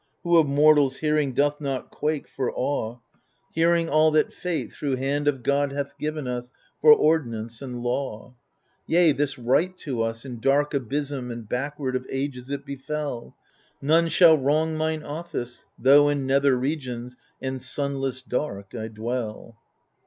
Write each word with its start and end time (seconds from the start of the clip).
Who 0.23 0.35
of 0.37 0.49
mortals 0.49 0.97
hearing 0.97 1.33
Doth 1.33 1.61
not 1.61 1.91
quake 1.91 2.27
for 2.27 2.51
awe. 2.51 2.97
154 3.53 3.53
THE 3.53 3.53
FURIES 3.53 3.53
Hearing 3.53 3.89
all 3.93 4.09
that 4.09 4.33
Fate 4.33 4.73
thro' 4.73 4.95
hand 4.95 5.27
of 5.27 5.43
God 5.43 5.71
hath 5.71 5.95
given 5.99 6.27
us 6.27 6.51
For 6.81 6.91
ordinaooe 6.97 7.61
and 7.61 7.83
law? 7.83 8.33
Yea, 8.87 9.11
this 9.11 9.37
right 9.37 9.77
to 9.77 10.01
us, 10.01 10.25
in 10.25 10.39
dark 10.39 10.73
abysm 10.73 11.29
and 11.29 11.47
backward 11.47 11.95
Of 11.95 12.07
ages 12.09 12.49
it 12.49 12.65
befel: 12.65 13.35
None 13.79 14.09
shall 14.09 14.39
wrong 14.39 14.75
mine 14.75 15.03
office, 15.03 15.65
tho' 15.77 16.09
in 16.09 16.25
nether 16.25 16.57
regions 16.57 17.15
And 17.39 17.61
sunless 17.61 18.23
dark 18.23 18.73
I 18.73 18.87
dwell. 18.87 19.55